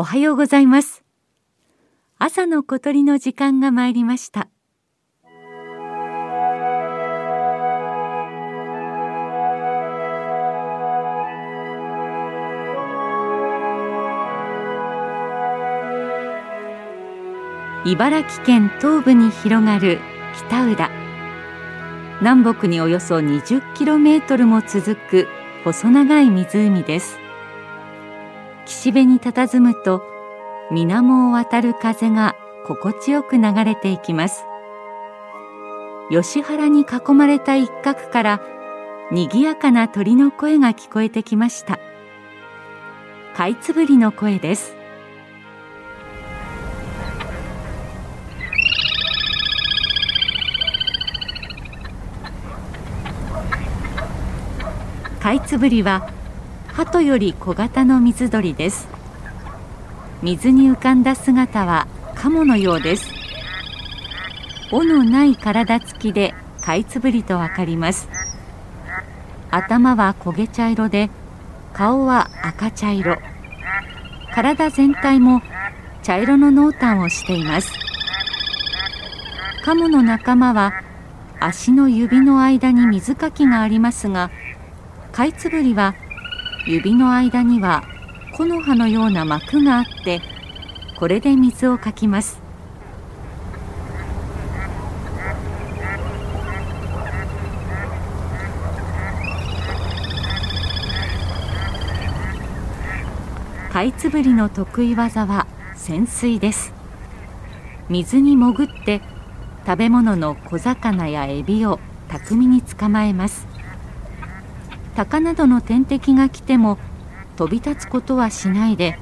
[0.00, 1.02] おはようございます。
[2.20, 4.46] 朝の小鳥の時間が参りました。
[17.84, 19.98] 茨城県東部に広がる
[20.46, 20.90] 北浦。
[22.20, 25.26] 南北におよそ 20km も続く
[25.64, 27.27] 細長い湖です。
[28.68, 30.02] 岸辺に佇むと
[30.70, 32.36] 水面を渡る風が
[32.66, 34.44] 心地よく流れていきます。
[36.10, 38.40] 吉原に囲まれた一角から
[39.10, 41.78] 賑やかな鳥の声が聞こえてきました。
[43.34, 44.76] カイツブリの声です。
[55.20, 56.10] カイツブリは
[56.78, 58.86] 鳩より小型の水鳥です。
[60.22, 63.12] 水に浮かんだ姿はカモのようです。
[64.70, 68.08] 尾のない体つきでカイツブリとわかります。
[69.50, 71.10] 頭は焦げ茶色で
[71.72, 73.18] 顔は赤茶色。
[74.32, 75.42] 体全体も
[76.04, 77.72] 茶色の濃淡をしています。
[79.64, 80.74] カモの仲間は
[81.40, 84.30] 足の指の間に水かきがありますが
[85.10, 85.96] カイツブリは
[86.66, 87.84] 指の間には
[88.36, 90.20] 木の葉のような膜があって
[90.98, 92.40] これで水をかきます。
[103.72, 106.74] カイツブリの得意技は潜水です。
[107.88, 109.00] 水に潜って
[109.64, 113.47] 食べ物の小魚やエビを巧みに捕まえます。
[114.98, 116.76] 鷹などの天敵が来ても
[117.36, 118.98] 飛び立つことはしないで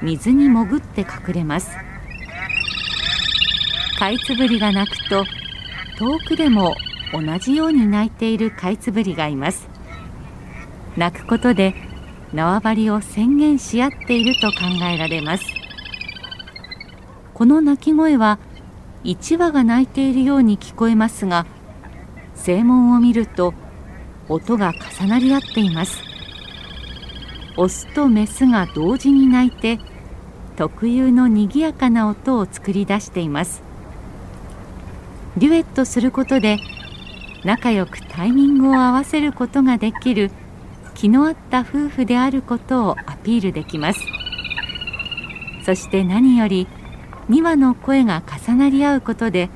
[0.00, 1.70] 水に潜って隠れます。
[3.98, 5.26] カイツブリが鳴くと
[5.98, 6.76] 遠くでも
[7.12, 9.68] 同じように鳴いているカイツブリがいます。
[10.96, 11.74] 鳴くことで
[12.32, 14.56] 縄張りを宣言し合っていると考
[14.90, 15.44] えられます。
[17.34, 18.38] この鳴き声は
[19.04, 21.44] 1羽が鳴いているように聞こえますが
[22.34, 23.52] 正門を見ると
[24.28, 26.02] 音が重なり合っています。
[27.56, 29.80] オスとメスが同時に鳴いて
[30.56, 33.62] 特有の賑やかな音を作り出しています。
[35.36, 36.58] デュエットすることで
[37.44, 40.30] 仲良くタイミングを合わせることができる
[40.94, 44.00] 気の合った夫婦であることをアピールできます。
[45.64, 46.66] そして何より
[47.28, 49.50] 2羽の声が重なり合うことで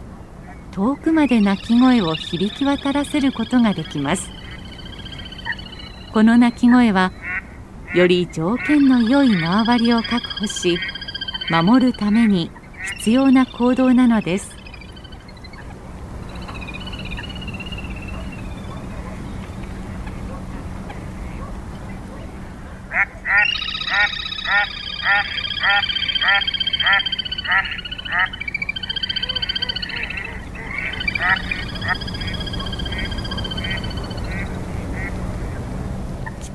[0.70, 4.41] 遠くまで鳴き声を響き渡らせることができます。
[6.12, 7.10] この鳴き声は
[7.94, 10.78] より条件の良い縄張りを確保し
[11.50, 12.50] 守るために
[12.98, 14.51] 必要な行動なのです。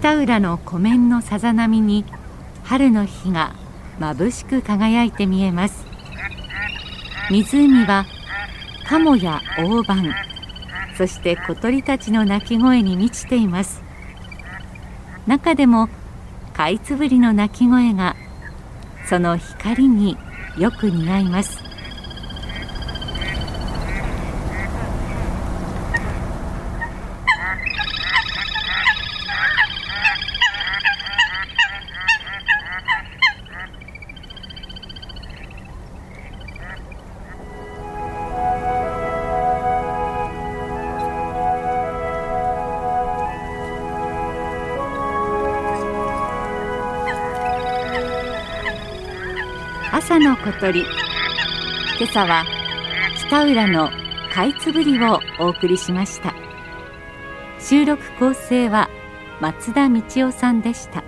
[0.07, 2.05] 北浦の湖面のさざ波に
[2.63, 3.53] 春の日が
[3.99, 5.85] 眩しく輝いて見えます。
[7.29, 8.05] 湖は
[8.87, 10.15] カモや大判
[10.97, 13.83] そして小鳥たちの鳴き声に満ちています。
[15.27, 15.89] 中でも
[16.53, 18.15] カイツブリの鳴き声が
[19.09, 20.15] その光に
[20.57, 21.66] よく似合います。
[49.91, 50.81] 朝の小鳥。
[50.81, 50.89] 今
[52.03, 52.43] 朝は
[53.27, 53.89] 北浦の
[54.33, 56.35] 貝つぶりをお送りしました。
[57.59, 58.89] 収録構成は
[59.39, 61.03] 松田道夫さんでした。